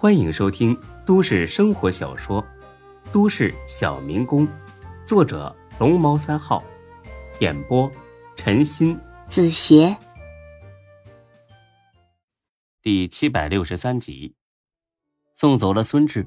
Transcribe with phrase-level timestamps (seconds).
[0.00, 2.40] 欢迎收听都市生活小说
[3.12, 4.46] 《都市小民工》，
[5.04, 6.62] 作者龙猫三号，
[7.40, 7.90] 演播
[8.36, 9.96] 陈鑫、子邪，
[12.80, 14.36] 第七百六十三集。
[15.34, 16.24] 送走了孙志，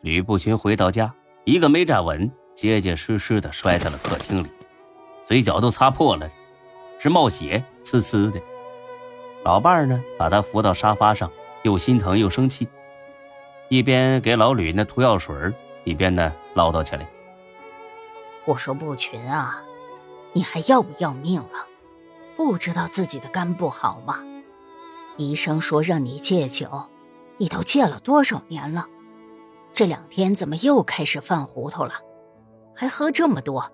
[0.00, 1.14] 吕不群回到家，
[1.44, 4.48] 一个没站稳，结结实实的摔在了客厅里，
[5.22, 6.28] 嘴角都擦破了，
[6.98, 8.42] 是冒血，呲呲的。
[9.44, 11.30] 老伴儿呢，把他扶到沙发上，
[11.62, 12.66] 又心疼又生气。
[13.68, 15.34] 一边给老吕那涂药水
[15.84, 17.06] 一边呢唠叨起来
[18.46, 19.62] ：“我说不群啊，
[20.32, 21.66] 你还要不要命了？
[22.36, 24.18] 不知道自己的肝不好吗？
[25.16, 26.68] 医生说让你戒酒，
[27.38, 28.86] 你都戒了多少年了？
[29.72, 31.94] 这两天怎么又开始犯糊涂了？
[32.74, 33.70] 还喝这么多，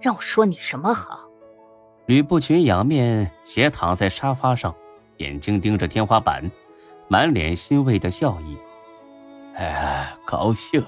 [0.00, 1.28] 让我说你什么好？”
[2.06, 4.74] 吕不群仰面斜躺在沙发上，
[5.16, 6.50] 眼睛盯着天花板，
[7.08, 8.58] 满脸欣慰的笑意。
[9.56, 10.84] 哎，高兴，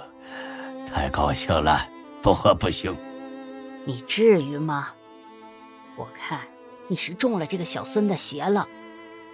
[0.87, 1.89] 太高兴了，
[2.23, 2.97] 不喝不行。
[3.85, 4.89] 你至于吗？
[5.97, 6.41] 我看
[6.89, 8.67] 你是中了这个小孙的邪了。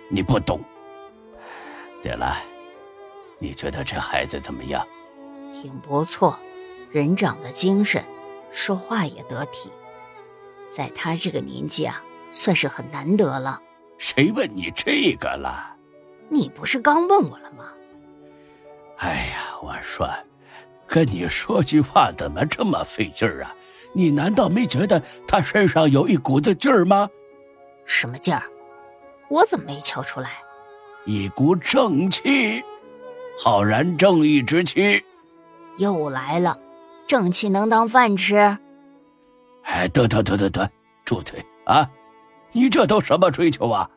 [0.09, 0.61] 你不懂。
[2.03, 2.37] 对了，
[3.39, 4.87] 你觉得这孩子怎么样？
[5.53, 6.39] 挺不错，
[6.91, 8.05] 人长得精神，
[8.51, 9.71] 说话也得体，
[10.69, 12.03] 在他这个年纪啊，
[12.33, 13.61] 算是很难得了。
[13.97, 15.75] 谁问你这个了？
[16.29, 17.73] 你不是刚问我了吗？
[19.03, 20.09] 哎呀，我说，
[20.87, 23.53] 跟你说句话怎么这么费劲儿啊？
[23.93, 27.11] 你难道没觉得他身上有一股子劲儿吗？
[27.85, 28.45] 什么劲儿？
[29.29, 30.31] 我怎么没瞧出来？
[31.05, 32.63] 一股正气，
[33.37, 35.05] 浩然正义之气。
[35.79, 36.57] 又来了，
[37.09, 38.57] 正气能当饭吃？
[39.65, 40.71] 哎，得得得得得，
[41.05, 41.91] 住嘴啊！
[42.53, 43.91] 你这都什么追求啊？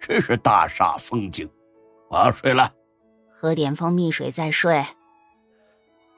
[0.00, 1.46] 真是大煞风景。
[2.08, 2.72] 我要睡了。
[3.40, 4.84] 喝点蜂蜜水再睡。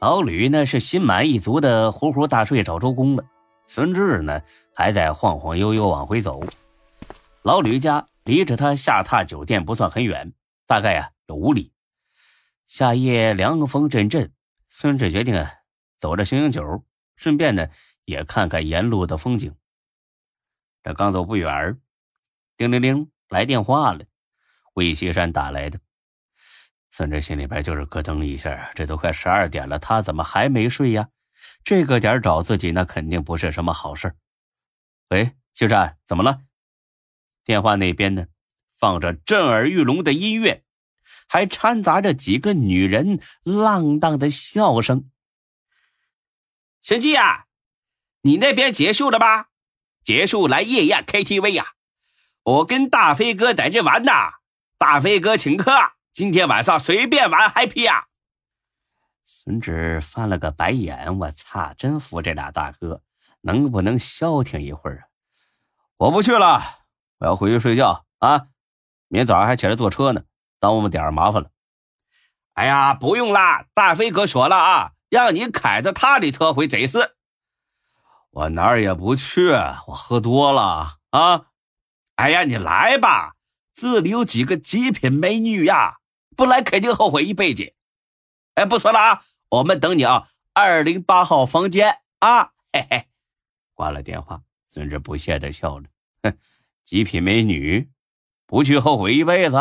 [0.00, 3.24] 老吕呢是心满意足的呼呼大睡找周公了。
[3.66, 4.40] 孙志呢
[4.74, 6.42] 还在晃晃悠悠往回走。
[7.42, 10.32] 老吕家离着他下榻酒店不算很远，
[10.66, 11.72] 大概呀有五里。
[12.66, 14.32] 夏夜凉风阵阵，
[14.70, 15.52] 孙志决定啊
[15.98, 16.82] 走着醒醒酒，
[17.16, 17.68] 顺便呢
[18.06, 19.54] 也看看沿路的风景。
[20.82, 21.78] 这刚走不远，
[22.56, 24.06] 叮铃铃来电话了，
[24.72, 25.78] 魏西山打来的。
[27.00, 31.08] 孙志心里边就是咯噔一下，这都快十二点了，他怎么还没睡呀？
[31.64, 34.14] 这个点找自己，那肯定不是什么好事。
[35.08, 36.42] 喂，秀山，怎么了？
[37.42, 38.26] 电话那边呢，
[38.78, 40.62] 放着震耳欲聋的音乐，
[41.26, 45.10] 还掺杂着几个女人浪荡的笑声。
[46.82, 47.46] 贤弟呀，
[48.20, 49.46] 你那边结束了吧？
[50.04, 51.68] 结束来夜宴 KTV 呀？
[52.42, 54.12] 我跟大飞哥在这玩呢，
[54.76, 55.72] 大飞哥请客。
[56.12, 58.06] 今天晚上随便玩，happy 呀！
[59.24, 63.02] 孙志翻了个白眼，我擦，真服这俩大哥，
[63.42, 65.02] 能不能消停一会儿啊？
[65.96, 66.62] 我不去了，
[67.18, 68.48] 我要回去睡觉啊！
[69.06, 70.24] 明早上还起来坐车呢，
[70.58, 71.50] 耽误我们点麻烦了。
[72.54, 77.14] 哎呀，不用啦，大飞哥说了啊，让你开着他的车回贼市。
[78.30, 79.50] 我哪儿也不去，
[79.86, 81.46] 我喝多了啊！
[82.16, 83.36] 哎呀，你来吧，
[83.72, 85.98] 这里有几个极品美女呀！
[86.40, 87.70] 不来肯定后悔一辈子。
[88.54, 93.04] 哎，不说了啊，我们等你啊，二零八号房间啊，嘿嘿。
[93.74, 94.40] 挂了电话，
[94.70, 95.84] 孙志不屑的笑了，
[96.22, 96.32] 哼，
[96.82, 97.90] 极品美女，
[98.46, 99.58] 不去后悔一辈子。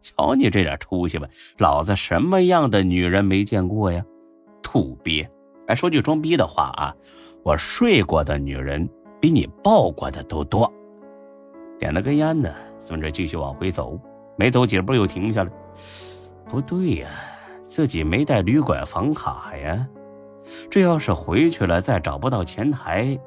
[0.00, 1.26] 瞧你这点出息吧，
[1.58, 4.04] 老子什么样的女人没见过呀？
[4.62, 5.28] 土鳖！
[5.66, 6.94] 哎，说句装逼的话啊，
[7.42, 8.88] 我睡过的女人
[9.20, 10.72] 比你抱过的都多。
[11.80, 14.00] 点了根烟呢，孙志继续往回走，
[14.38, 15.50] 没走几步又停下来。
[16.48, 17.08] 不对呀，
[17.64, 19.86] 自己没带旅馆房卡呀，
[20.70, 23.18] 这要是回去了再找不到前台，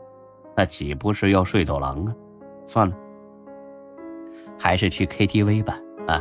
[0.56, 2.16] 那岂不是要睡走廊啊？
[2.66, 2.96] 算了，
[4.58, 5.78] 还是去 KTV 吧。
[6.08, 6.20] 啊，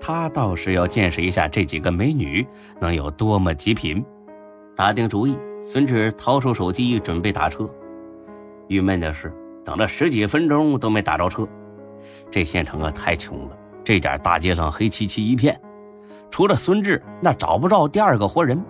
[0.00, 2.44] 他倒是要见识一下这几个美女
[2.80, 4.04] 能有多么极品。
[4.74, 7.70] 打定主意，孙志掏出手机准备打车。
[8.66, 9.32] 郁闷的是，
[9.64, 11.46] 等了十几分钟都没打着车。
[12.30, 13.56] 这县城啊，太穷了。
[13.84, 15.58] 这点大街上黑漆漆一片，
[16.30, 18.62] 除了孙志，那找不着第二个活人。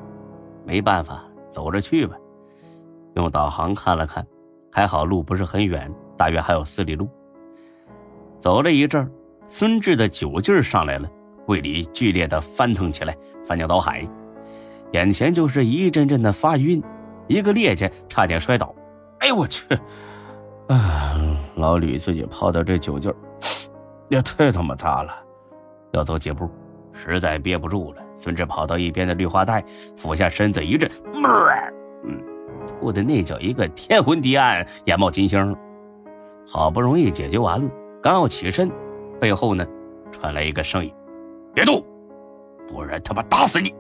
[0.65, 2.17] 没办法，走着去吧。
[3.15, 4.27] 用导航看了看，
[4.71, 7.09] 还好路不是很远，大约还有四里路。
[8.39, 9.11] 走了一阵儿
[9.49, 11.11] 孙志的酒劲儿上来了，
[11.47, 14.07] 胃里剧烈的翻腾起来，翻江倒海，
[14.93, 16.83] 眼前就是一阵阵的发晕，
[17.27, 18.75] 一个趔趄，差点摔倒。
[19.19, 19.65] 哎呦我去！
[20.69, 21.17] 啊，
[21.57, 23.17] 老吕自己泡的这酒劲儿。
[24.09, 25.13] 也太他妈大了，
[25.93, 26.49] 要走几步，
[27.01, 29.65] 实在憋不住了，孙志跑到一边的绿化带，
[29.97, 30.91] 俯下身子一震，
[32.05, 32.21] 嗯，
[32.67, 35.57] 吐的那叫一个天昏地暗、眼冒金星。
[36.47, 37.71] 好不容易解决完了，
[38.03, 38.71] 刚要起身，
[39.21, 39.65] 背后呢
[40.11, 40.93] 传来一个声音
[41.55, 41.85] ：“别动，
[42.67, 43.73] 不然他妈打死你！”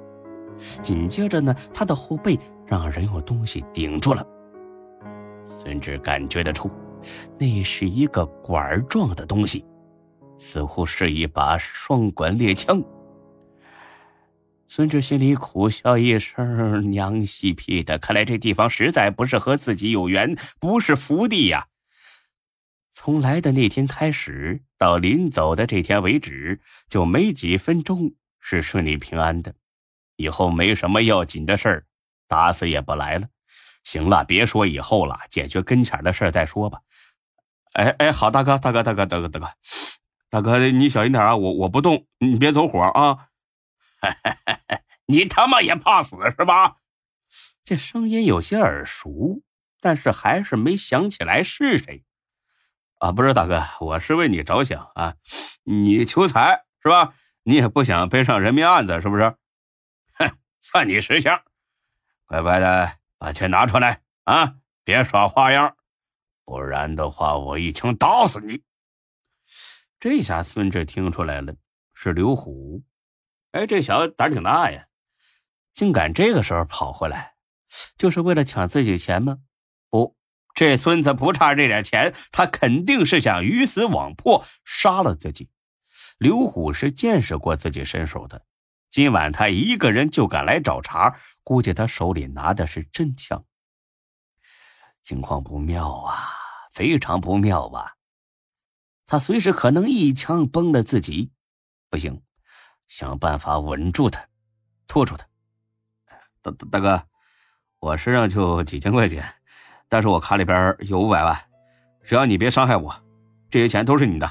[0.80, 4.24] 紧接着呢，他的后背让人用东西顶住了。
[5.46, 6.70] 孙志感觉得出，
[7.38, 9.64] 那是一个管状的东西，
[10.36, 12.82] 似乎是一把双管猎枪。
[14.70, 21.68] 孙志心里苦笑一声：“娘西屁的，看来这地方实在不是和自己有缘，不是福地呀。”
[22.92, 26.60] 从来的那天开始，到临走的这天为止，
[26.90, 29.54] 就没几分钟是顺利平安的。
[30.16, 31.86] 以后没什么要紧的事儿，
[32.28, 33.26] 打死也不来了。
[33.84, 36.80] 行了，别说以后了，解决跟前的事再说吧。
[37.72, 39.50] 哎哎，好，大哥，大哥，大哥，大哥，大哥，
[40.28, 41.34] 大哥，你小心点啊！
[41.34, 43.27] 我我不动，你别走火啊！
[44.00, 46.76] 哈哈哈你他妈也怕死是吧？
[47.64, 49.42] 这声音有些耳熟，
[49.80, 52.04] 但是还是没想起来是谁。
[52.98, 55.14] 啊，不是大哥，我是为你着想啊！
[55.64, 57.14] 你求财是吧？
[57.42, 59.36] 你也不想背上人命案子是不是？
[60.14, 61.42] 哼，算你识相，
[62.26, 64.56] 乖乖的把钱拿出来啊！
[64.84, 65.76] 别耍花样，
[66.44, 68.62] 不然的话我一枪打死你！
[70.00, 71.54] 这下孙志听出来了，
[71.94, 72.82] 是刘虎。
[73.52, 74.86] 哎，这小子胆挺大呀，
[75.74, 77.34] 竟敢这个时候跑回来，
[77.96, 79.38] 就是为了抢自己钱吗？
[79.90, 80.16] 不。
[80.54, 85.48] 这孙子不差这点钱，他肯定是想鱼死网破，杀了自己。
[86.18, 88.44] 刘虎是见识过自己身手的，
[88.90, 93.44] 今晚他一个人就敢来找茬，估计他手里拿的是真枪。
[95.04, 96.28] 情况不妙啊，
[96.72, 97.94] 非常不妙啊！
[99.06, 101.30] 他随时可能一枪崩了自己，
[101.88, 102.20] 不行，
[102.88, 104.24] 想办法稳住他，
[104.86, 105.26] 拖住他。
[106.42, 107.02] 大大哥，
[107.78, 109.24] 我身上就几千块钱。
[109.90, 111.38] 但是我卡里边有五百万，
[112.02, 112.94] 只要你别伤害我，
[113.50, 114.30] 这些钱都是你的。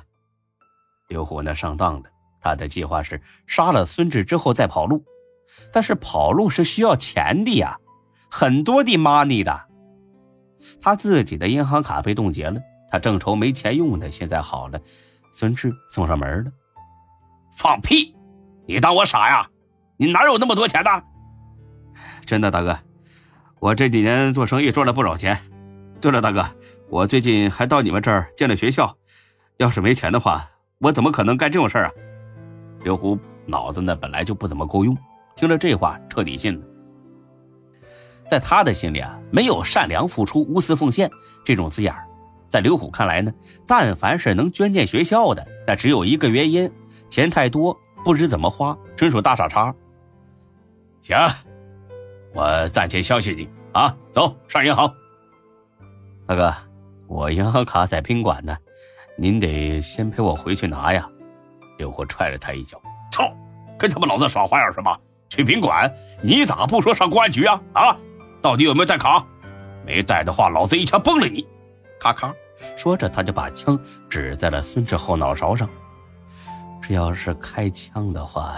[1.07, 2.09] 刘虎呢上当了，
[2.41, 5.03] 他的计划是杀了孙志之后再跑路，
[5.71, 7.77] 但是跑路是需要钱的呀，
[8.29, 9.67] 很多的 money 的。
[10.81, 12.59] 他自己的银行卡被冻结了，
[12.89, 14.11] 他正愁没钱用呢。
[14.11, 14.79] 现在好了，
[15.33, 16.51] 孙志送上门了。
[17.55, 18.16] 放屁！
[18.67, 19.47] 你当我傻呀？
[19.95, 20.89] 你哪有那么多钱呢？
[22.25, 22.77] 真的，大哥。
[23.59, 25.39] 我这几年做生意赚了不少钱。
[26.01, 26.45] 对了，大哥，
[26.89, 28.95] 我最近还到你们这儿建了学校。
[29.55, 30.47] 要是没钱的话，
[30.79, 31.91] 我怎么可能干这种事儿啊？
[32.83, 34.95] 刘虎脑子呢本来就不怎么够用，
[35.35, 36.65] 听了这话彻底信了。
[38.27, 41.09] 在他的心里啊，没有善良付出、无私奉献
[41.45, 42.05] 这种字眼儿
[42.49, 43.33] 在刘虎看来呢，
[43.65, 46.69] 但凡是能捐建学校的，那只有一个原因：
[47.09, 47.75] 钱太多，
[48.07, 49.75] 不知怎么花，纯属大傻叉。
[51.01, 51.17] 行。
[52.33, 53.93] 我暂且相信你啊！
[54.13, 54.89] 走上银行，
[56.25, 56.55] 大哥，
[57.07, 58.55] 我银行卡在宾馆呢，
[59.17, 61.05] 您得先陪我回去拿呀。
[61.77, 62.81] 刘虎踹了他一脚，
[63.11, 63.29] 操！
[63.77, 64.97] 跟他们老子耍花样是吧？
[65.27, 65.93] 去宾馆？
[66.21, 67.61] 你咋不说上公安局啊？
[67.73, 67.97] 啊！
[68.41, 69.21] 到底有没有带卡？
[69.85, 71.45] 没带的话，老子一枪崩了你！
[71.99, 72.33] 咔咔，
[72.77, 73.77] 说着他就把枪
[74.09, 75.69] 指在了孙志后脑勺上。
[76.87, 78.55] 这要是开枪的话。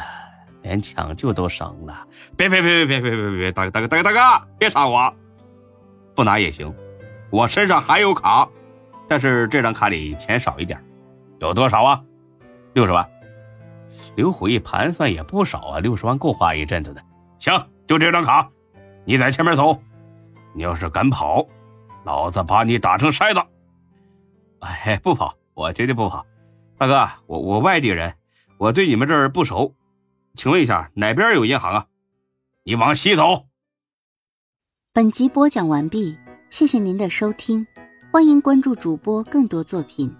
[0.62, 2.06] 连抢救都省了！
[2.36, 3.52] 别别别别别别别别！
[3.54, 5.12] 大哥大哥大哥大哥，别杀我！
[6.14, 6.76] 不拿也行，
[7.30, 8.48] 我身上还有卡，
[9.08, 10.84] 但是这张卡里钱少一点，
[11.40, 12.04] 有多少啊？
[12.74, 13.10] 六十万。
[14.18, 17.02] 刘虎一盘算也不少啊，六十万够花一阵子的。
[17.40, 18.50] 行，就这张卡，
[19.06, 19.82] 你在前面走，
[20.54, 21.48] 你要是敢跑，
[22.04, 23.42] 老子把你打成筛子！
[24.60, 26.26] 哎，不跑，我绝对不跑。
[26.78, 28.14] 大哥，我我外地人，
[28.60, 29.74] 我对你们这儿不熟。
[30.36, 31.88] 请问一下，哪边有银行啊？
[32.66, 33.48] 你往西走。
[34.92, 36.18] 本集播讲完毕，
[36.50, 37.66] 谢谢您的收听，
[38.12, 40.14] 欢迎关注主播更多作品。